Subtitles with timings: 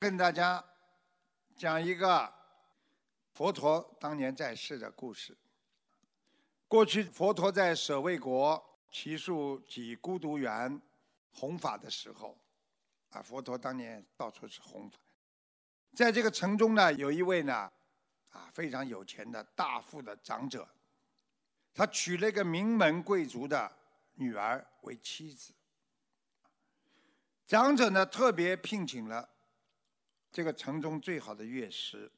[0.00, 0.64] 跟大家
[1.54, 2.32] 讲一个
[3.34, 5.36] 佛陀当年在世的故事。
[6.66, 10.80] 过去佛陀在舍卫国祇树及孤独园
[11.32, 12.34] 弘法的时候，
[13.10, 14.96] 啊，佛陀当年到处是弘法。
[15.94, 17.70] 在这个城中呢，有一位呢，
[18.30, 20.66] 啊，非常有钱的大富的长者，
[21.74, 23.70] 他娶了一个名门贵族的
[24.14, 25.52] 女儿为妻子。
[27.46, 29.28] 长者呢，特别聘请了
[30.32, 32.10] 这个城中最好的乐师，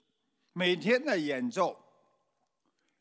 [0.52, 1.82] 每天呢演奏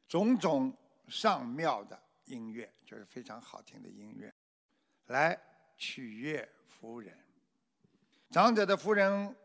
[0.08, 0.76] 种种
[1.08, 4.34] 上妙的音乐，就是非常好听的音乐，
[5.08, 5.38] 来
[5.78, 7.18] 取悦夫人。
[8.30, 9.36] 长者的夫人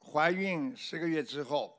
[0.00, 1.78] 怀孕十个月之后，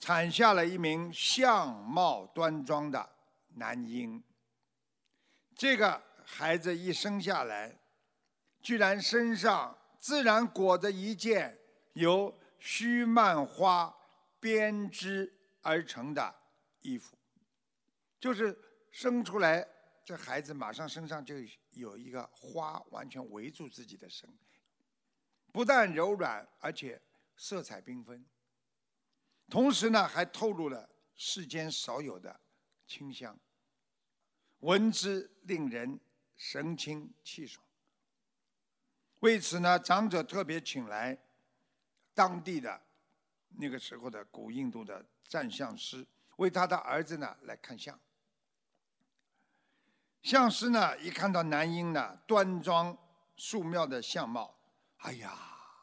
[0.00, 3.08] 产下了一名相貌端庄的
[3.54, 4.20] 男婴。
[5.54, 7.78] 这个孩子一生下来，
[8.60, 11.56] 居然身上自然裹着一件
[11.94, 13.94] 由须蔓花
[14.38, 16.34] 编织而成的
[16.80, 17.16] 衣服，
[18.18, 18.56] 就是
[18.90, 19.66] 生出来，
[20.04, 21.34] 这孩子马上身上就
[21.72, 24.28] 有一个花完全围住自己的身，
[25.52, 27.00] 不但柔软，而且
[27.36, 28.24] 色彩缤纷，
[29.48, 32.40] 同时呢还透露了世间少有的
[32.86, 33.38] 清香，
[34.60, 36.00] 闻之令人
[36.36, 37.64] 神清气爽。
[39.20, 41.18] 为此呢，长者特别请来
[42.14, 42.80] 当地的
[43.58, 47.98] 那个时候的古印度的占相师，为他的儿子呢来看相。
[50.22, 52.96] 相师呢一看到男婴呢端庄
[53.36, 54.58] 肃妙的相貌，
[54.98, 55.32] 哎呀，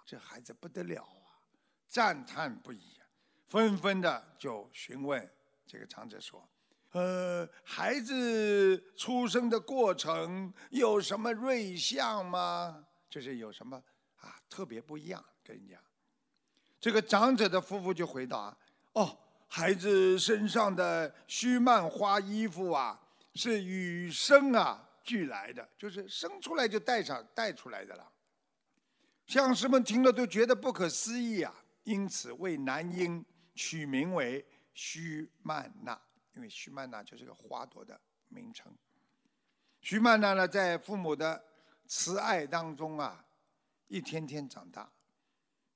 [0.06, 1.42] 这孩子不得了啊，
[1.88, 3.00] 赞叹不已，
[3.48, 5.28] 纷纷的就询问
[5.66, 6.48] 这个长者说
[6.92, 13.82] ：“呃，孩子出生的过程有什么瑞相吗？”就是有什么
[14.18, 15.24] 啊特别不一样？
[15.44, 15.82] 跟人家，
[16.80, 18.56] 这个长者的夫妇就回答：
[18.94, 23.00] 哦，孩子身上的须蔓花衣服啊，
[23.34, 28.12] 是与生啊俱来的，就是生出来就带上带出来的了。
[29.26, 31.54] 相师们听了都觉得不可思议啊，
[31.84, 33.26] 因此为男婴
[33.56, 36.00] 取名为须曼娜，
[36.34, 38.72] 因为须曼娜就是个花朵的名称。
[39.82, 41.44] 须曼娜呢，在父母的
[41.88, 43.26] 慈爱当中啊，
[43.88, 44.90] 一天天长大，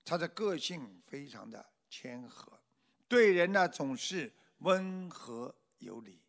[0.04, 2.60] 他的个性非常的谦和，
[3.08, 6.22] 对人呢总是温和有礼，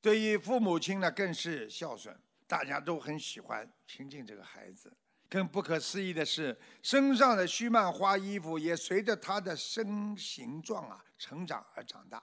[0.00, 4.96] 对于父母亲呢更是孝顺，大家都很喜欢亲近这个孩子。
[5.28, 12.20] 更不可思议的是，身上的须曼花衣服也随着他的身形状啊成长而长大。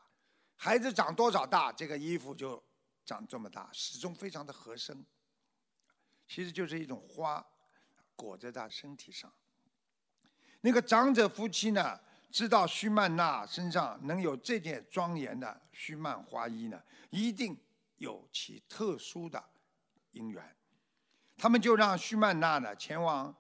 [0.58, 2.62] 孩子长多少大，这个衣服就
[3.06, 5.06] 长这么大，始终非常的合身。
[6.28, 7.46] 其实就是一种花，
[8.14, 9.34] 裹在他身体上。
[10.62, 12.00] 那个长者夫妻呢，
[12.32, 17.58] 知道须曼娜身上能有这件庄严的须曼花衣呢，一定
[17.98, 19.44] 有其特殊的
[20.12, 20.56] 因缘。
[21.38, 23.36] 他们就让须曼娜呢前往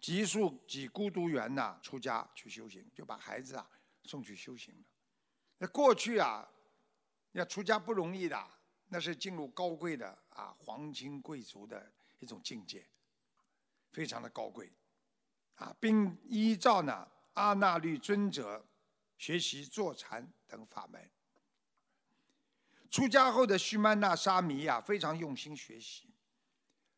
[0.00, 3.68] 极速及孤独园呐出家去修行，就把孩子啊
[4.04, 4.80] 送去修行了。
[5.58, 6.48] 那过去啊，
[7.32, 8.46] 要出家不容易的，
[8.88, 11.92] 那是进入高贵的啊皇亲贵族的。
[12.22, 12.86] 一种境界，
[13.90, 14.70] 非常的高贵，
[15.56, 18.64] 啊，并依照呢阿那律尊者
[19.16, 21.10] 学习坐禅等法门。
[22.90, 26.10] 出家后的须曼那沙弥呀，非常用心学习，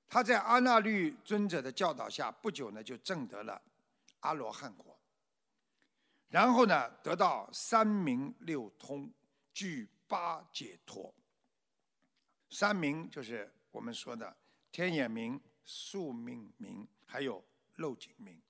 [0.09, 3.61] 他在阿那律尊者的教导下，不久呢就证得了
[4.21, 4.99] 阿罗汉果，
[6.29, 9.09] 然后呢得到三明六通，
[9.53, 11.15] 具八解脱。
[12.51, 14.37] 三明就是我们说的。
[14.73, 17.41] 天眼明、宿命明，还有
[17.77, 18.41] 漏尽明。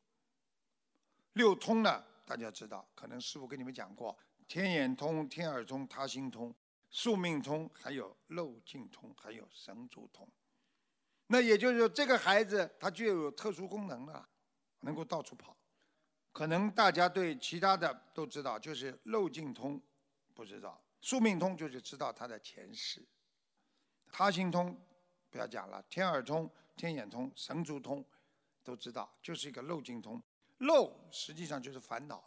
[1.34, 2.04] 六通呢？
[2.26, 4.16] 大家知道，可能师傅跟你们讲过：
[4.48, 6.54] 天眼通、天耳通、他心通、
[6.90, 10.26] 宿命通，还有漏尽通，还有神足通。
[11.26, 14.28] 那也就是说，这个孩子他具有特殊功能啊，
[14.80, 15.56] 能够到处跑。
[16.32, 19.81] 可能大家对其他的都知道，就是漏尽通
[20.34, 23.06] 不知道，宿命通就是知道他的前世，
[24.10, 24.76] 他心通。
[25.31, 28.04] 不要讲了，天耳通、天眼通、神足通，
[28.64, 30.20] 都知道，就是一个漏尽通。
[30.58, 32.25] 漏实际上就是烦恼，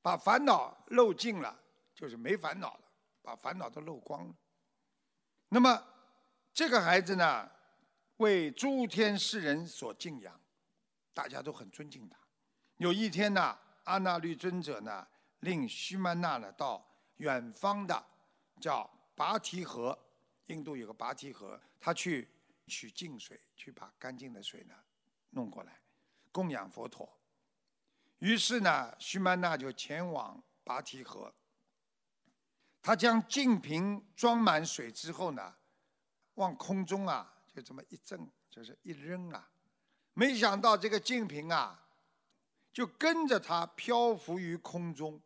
[0.00, 1.60] 把烦恼漏尽了，
[1.94, 2.84] 就是没烦恼了，
[3.20, 4.34] 把烦恼都漏光了。
[5.48, 5.82] 那么
[6.52, 7.50] 这个孩子呢，
[8.18, 10.40] 为诸天世人所敬仰，
[11.12, 12.16] 大家都很尊敬他。
[12.76, 15.06] 有一天呢，阿那律尊者呢，
[15.40, 16.86] 令须曼那呢到
[17.16, 18.06] 远方的
[18.60, 19.98] 叫拔提河。
[20.46, 22.28] 印度有个拔提河，他去
[22.68, 24.74] 取净水，去把干净的水呢
[25.36, 25.78] 弄过来，
[26.32, 27.06] 供养佛陀。
[28.20, 31.32] 于是呢，须曼娜就前往拔提河。
[32.80, 35.54] 他将净瓶装满水之后呢，
[36.34, 39.50] 往空中啊，就这么一扔，就是一扔啊，
[40.14, 41.86] 没想到这个净瓶啊，
[42.72, 45.20] 就跟着他漂浮于空中，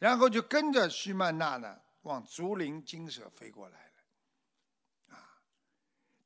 [0.00, 5.14] 然后就跟着须曼娜呢，往竹林精舍飞过来了。
[5.16, 5.38] 啊，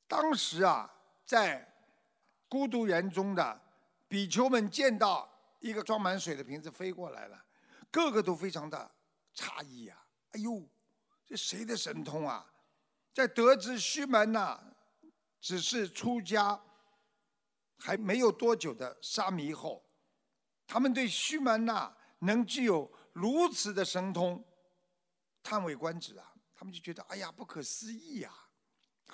[0.07, 0.91] 当时啊，
[1.23, 1.70] 在
[2.51, 3.61] 孤独园中的
[4.09, 5.25] 比丘们见到
[5.61, 7.45] 一个装满水的瓶子飞过来了，
[7.89, 8.91] 个个都非常的
[9.33, 9.97] 诧异呀。
[10.31, 10.61] 哎呦，
[11.25, 12.45] 这谁的神通啊？
[13.13, 14.61] 在得知须门呐
[15.39, 16.61] 只是出家
[17.79, 19.81] 还没有多久的沙弥后，
[20.67, 24.43] 他们对须门呐能具有如此的神通
[25.41, 26.33] 叹为观止啊！
[26.53, 28.33] 他们就觉得哎呀不可思议呀！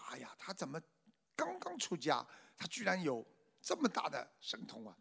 [0.09, 0.81] 哎呀，他怎么
[1.35, 2.25] 刚刚出家，
[2.57, 3.25] 他居然有
[3.62, 4.98] 这么大的神通啊？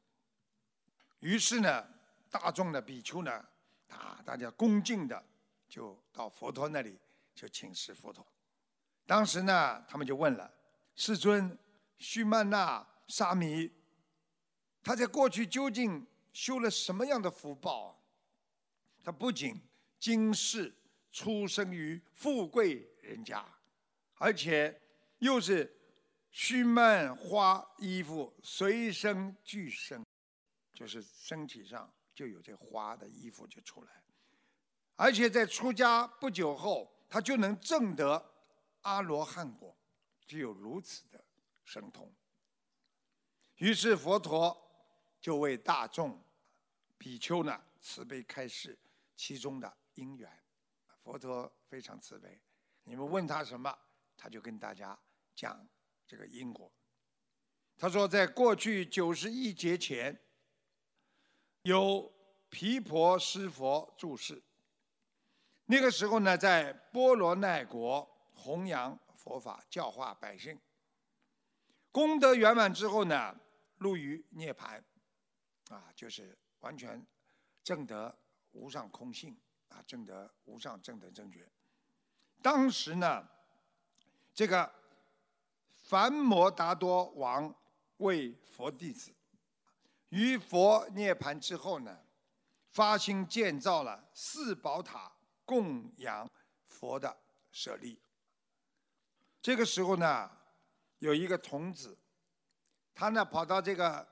[1.21, 1.89] 于是呢，
[2.31, 3.33] 大众的比丘呢
[3.89, 5.25] 啊，大家恭敬的。
[5.69, 6.97] 就到佛陀那里
[7.35, 8.25] 就请示佛陀。
[9.05, 10.49] 当时呢，他们就问了
[10.95, 11.59] 世尊：
[11.99, 13.73] 须曼那沙弥，
[14.81, 18.01] 他在过去究竟修了什么样的福报？
[19.03, 19.61] 他不仅
[19.99, 20.73] 今世
[21.11, 23.45] 出生于富贵人家，
[24.15, 24.81] 而且
[25.19, 25.76] 又是
[26.39, 30.05] 须曼花衣服随身俱生，
[30.75, 34.03] 就是身体上就有这花的衣服就出来。
[34.97, 38.23] 而且在出家不久后，他就能证得
[38.83, 39.75] 阿罗汉果，
[40.27, 41.25] 具有如此的
[41.65, 42.15] 神通。
[43.55, 44.55] 于是佛陀
[45.19, 46.23] 就为大众
[46.99, 48.79] 比丘呢慈悲开示
[49.17, 50.31] 其中的因缘。
[51.03, 52.39] 佛陀非常慈悲，
[52.85, 53.75] 你们问他什么，
[54.19, 54.99] 他就跟大家
[55.35, 55.67] 讲
[56.07, 56.71] 这个因果。
[57.79, 60.19] 他说，在过去九十亿劫前，
[61.63, 62.11] 有
[62.49, 64.43] 毗婆施佛住世。
[65.67, 70.59] 那个时候呢，在波罗奈国弘扬佛法，教化百姓。
[71.91, 73.39] 功德圆满之后呢，
[73.79, 74.83] 入于涅槃，
[75.69, 77.05] 啊，就是完全
[77.65, 78.17] 证得
[78.53, 79.37] 无上空性，
[79.69, 81.47] 啊，证得无上正等正觉。
[82.41, 83.29] 当时呢，
[84.33, 84.73] 这个
[85.87, 87.55] 梵摩达多王
[87.99, 89.15] 为佛弟子，
[90.09, 91.97] 于佛涅盘之后呢，
[92.71, 95.13] 发心建造了四宝塔。
[95.49, 96.29] 供养
[96.67, 97.17] 佛的
[97.53, 98.03] 舍利。
[99.41, 100.29] 这个时候呢，
[100.99, 101.97] 有一个童子，
[102.93, 104.05] 他呢跑到这个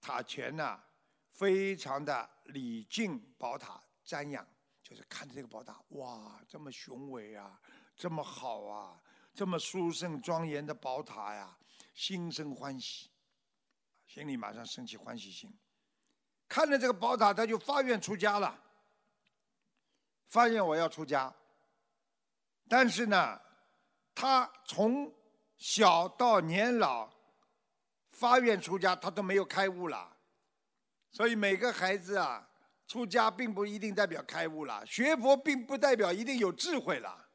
[0.00, 0.82] 塔前呢，
[1.30, 4.44] 非常的礼敬宝塔，瞻仰，
[4.82, 7.60] 就是看着这个宝塔，哇，这么雄伟啊，
[7.94, 9.00] 这么好啊，
[9.34, 11.56] 这么殊胜庄严的宝塔呀，
[11.94, 13.10] 心生欢喜，
[14.06, 15.52] 心里马上升起欢喜心，
[16.48, 18.62] 看着这个宝塔，他就发愿出家了。
[20.28, 21.34] 发现我要出家，
[22.68, 23.40] 但是呢，
[24.14, 25.12] 他从
[25.56, 27.10] 小到年老
[28.10, 30.16] 发愿出家，他都没有开悟了。
[31.10, 32.48] 所以每个孩子啊，
[32.86, 37.29] 出家并不一定代表开悟了，学佛并不代表一定有智慧了。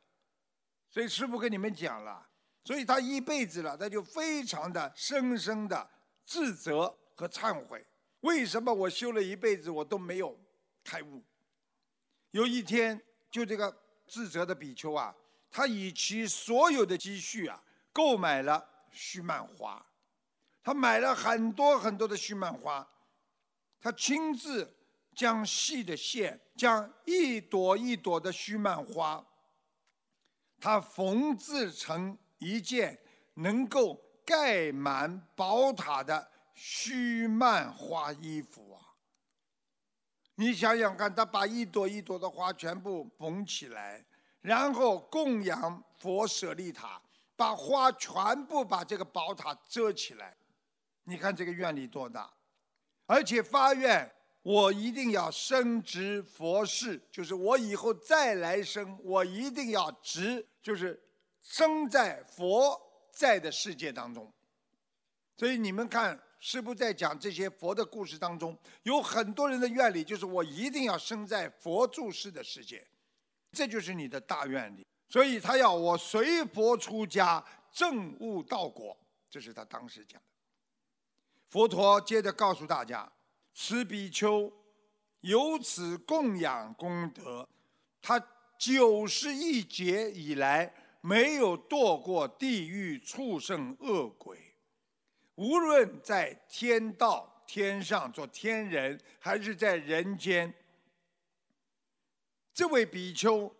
[0.95, 2.25] 所以师父跟你们讲了，
[2.63, 5.89] 所以他一辈子了，他就非常的深深的
[6.24, 7.86] 自责和忏悔。
[8.21, 10.39] 为什么我修了一辈子，我都没有
[10.86, 11.22] 开悟？
[12.31, 12.98] 有一天，
[13.29, 13.77] 就这个
[14.08, 15.13] 自责的比丘啊，
[15.51, 19.86] 他以其所有的积蓄啊，购买了须曼花，
[20.63, 22.88] 他买了很多很多的须曼花，
[23.81, 24.74] 他亲自
[25.13, 29.22] 将细的线，将一朵一朵的须曼花，
[30.65, 33.00] 他缝制成一件
[33.36, 38.81] 能够盖满宝塔的须曼花衣服啊。
[40.34, 44.03] 你想想看，他把一朵一朵的花全部缝起来，
[44.41, 47.00] 然后供养佛舍利塔，
[47.36, 50.36] 把花全部把这个宝塔遮起来。
[51.03, 52.34] 你看这个愿力多大！
[53.05, 61.00] 而且发愿，我一定要升职佛事，就是我以后再来生，我一定要值，就是
[61.43, 62.75] 生在佛
[63.12, 64.34] 在的世界当中。
[65.38, 66.19] 所以你们看。
[66.38, 72.86] 师父在讲这些佛的故事当中，有很多人的愿力就是我一定要生在佛住世的世界，
[73.51, 74.86] 这就是你的大愿力。
[75.10, 78.95] 所以他要我随佛出家，证悟道果，
[79.27, 80.27] 这是他当时讲的。
[81.50, 83.12] 佛陀接着告诉大家：
[83.55, 84.51] 此比丘
[85.22, 87.48] 由此供养功德，
[88.03, 88.19] 他
[88.65, 94.39] 九十一劫以来没有堕过地狱、畜生、恶鬼。
[95.36, 100.51] 无论在天道天上做天人，还是在人间？
[102.55, 103.55] 这位比丘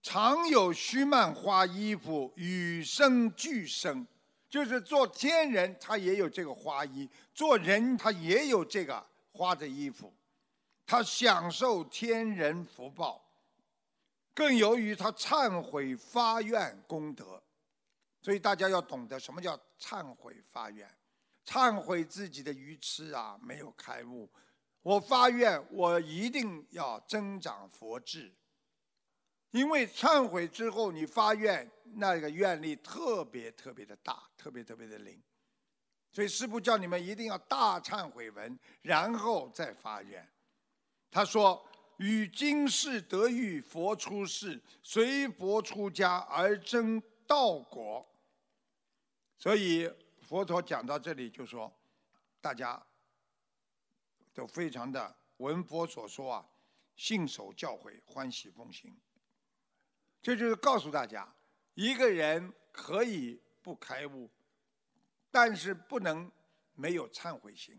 [0.00, 4.06] 常有须曼花衣服，与生俱生，
[4.48, 10.14] 就是做天人，他也有这个花衣；做人，他也有这个花的衣服。
[10.86, 13.25] 他享受天人福报，
[14.36, 17.42] 更由于他忏悔发愿功德，
[18.20, 20.86] 所以大家要懂得什么叫忏悔发愿。
[21.46, 24.30] 忏悔自己的愚痴啊，没有开悟。
[24.82, 28.30] 我发愿，我一定要增长佛智。
[29.52, 35.18] 因为忏悔之后，你发愿，那个愿力特别特别的大，特别特别的灵。
[36.12, 40.30] 所以师父叫你们一定要大忏悔文，然后再发愿。
[41.10, 41.66] 他说
[41.96, 48.06] ：“与今世得遇佛出世，随佛出家而争道果。”
[49.38, 49.90] 所以。
[50.26, 51.72] 佛陀讲到这里就说，
[52.40, 52.84] 大家
[54.34, 56.48] 都非常的闻佛所说啊，
[56.96, 58.92] 信守教诲，欢喜奉行。
[60.20, 61.32] 这就是告诉大家，
[61.74, 64.28] 一个人可以不开悟，
[65.30, 66.28] 但是不能
[66.74, 67.76] 没有忏悔心；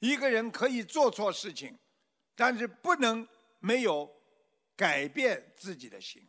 [0.00, 1.78] 一个人可以做错事情，
[2.36, 3.26] 但是不能
[3.58, 4.08] 没有
[4.76, 6.22] 改变自己的心。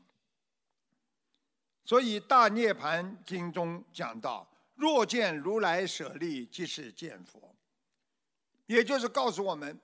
[1.85, 4.49] 所以《大涅盘经》中讲到。
[4.75, 7.55] 若见如来舍利，即是见佛。
[8.67, 9.79] 也就是告诉我们，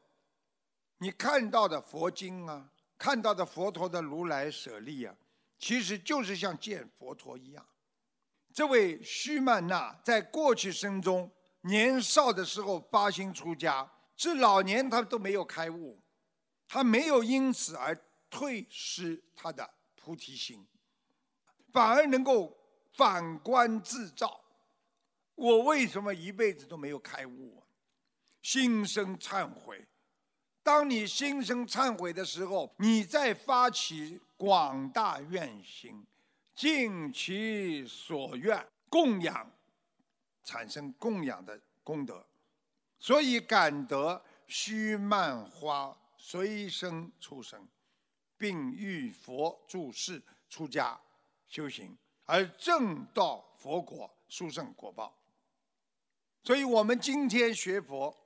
[1.00, 5.15] 你看到的佛经啊，看到的佛陀的如来舍利啊，
[5.58, 7.68] 其实就是像见佛陀一样。
[8.53, 16.00] 这位须曼那在过去生中年少的时候发心出家，至老年他都没有开悟，
[16.67, 17.96] 他没有因此而
[18.29, 20.65] 退失他的菩提心，
[21.72, 22.58] 反而能够
[22.93, 24.41] 反观自照。
[25.36, 27.63] 我为什么一辈子都没有开悟？
[28.41, 29.88] 心生忏悔。
[30.62, 36.05] 当你心生忏悔的时候，你再发起广大愿心，
[36.55, 39.51] 尽其所愿供养，
[40.43, 42.25] 产生供养的功德。
[43.00, 47.68] 所以感得须曼花随生出生，
[48.38, 50.98] 并遇佛住世出家
[51.50, 55.13] 修行，而正道佛果殊胜果报。
[56.42, 58.18] 所以我们今天学佛，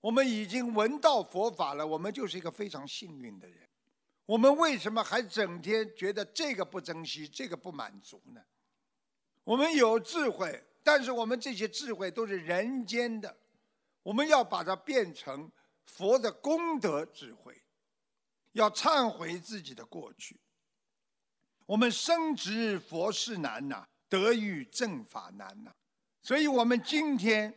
[0.00, 3.68] 我们已经闻到佛法了，我们就是一个非常幸运的人。
[4.26, 8.42] 我们为什么还整天觉得这个不珍惜，这个不满足呢？
[9.44, 13.36] 我们有智慧，但是我们这些智慧都是人间的，
[14.02, 15.48] 我们要把它变成
[15.86, 17.62] 佛的功德智慧，
[18.52, 20.40] 要忏悔自己的过去。
[21.66, 25.74] 我们深知佛事难呐，得遇正法难呐。
[26.22, 27.54] 所以，我们今天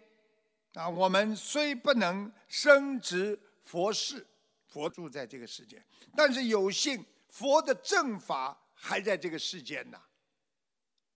[0.73, 4.25] 啊，我们虽不能升职佛事，
[4.67, 5.83] 佛住在这个世界，
[6.15, 10.01] 但是有幸佛的正法还在这个世间呢。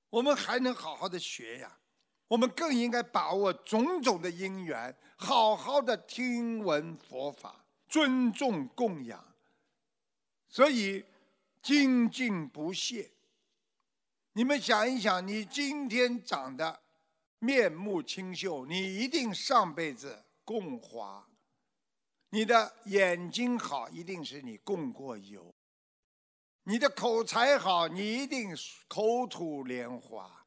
[0.09, 1.79] 我们还能好好的学呀，
[2.31, 9.21] 我们更应该把握种种的因缘，好好的听闻佛法，尊重供养。
[10.47, 11.03] 所以
[11.61, 13.11] 精进不懈。
[14.31, 16.79] 你们想一想，你今天长的。
[17.43, 21.25] 面目清秀，你一定上辈子供花；
[22.29, 25.51] 你的眼睛好，一定是你供过油；
[26.65, 28.55] 你的口才好，你一定
[28.87, 30.40] 口吐莲花；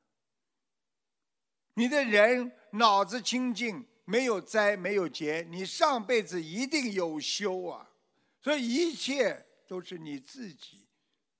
[1.74, 7.90] 你的人脑子清净，没有灾没有劫，你上辈子一定有修啊！
[8.42, 10.86] 所以一切都是你自己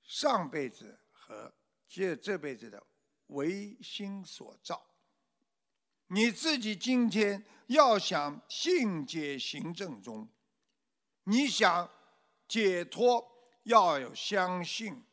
[0.03, 1.53] 上辈子和
[1.89, 2.83] 这这辈子的
[3.29, 4.85] 唯心所造。
[6.09, 10.29] 你自己今天要想信解行正中，
[11.25, 11.91] 你想
[12.49, 13.27] 解脱
[13.63, 15.05] 要有相信，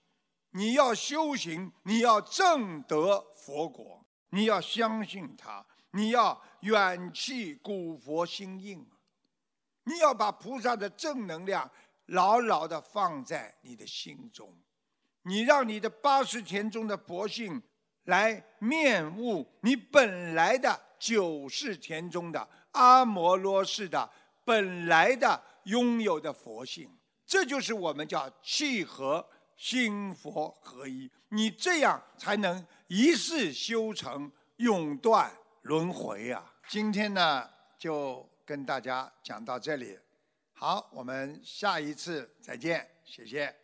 [0.52, 8.86] 你要修行，你要正得佛果，你要相信他，你要远弃古佛心印，
[9.86, 11.72] 你要把菩萨的正能量
[12.08, 14.54] 牢牢的放在你的心中，
[15.22, 17.62] 你让你的八十田中的佛性。
[18.06, 24.10] 来面悟你本来的九世田中的阿摩罗氏的
[24.44, 26.90] 本来的拥有的佛性，
[27.28, 29.24] 这就是我们叫契合
[29.56, 31.10] 心佛合一。
[31.30, 35.32] 你这样才能一世修成，永断
[35.62, 36.54] 轮回啊！
[36.68, 39.98] 今天呢，就跟大家讲到这里，
[40.52, 43.61] 好，我们下一次再见，谢谢。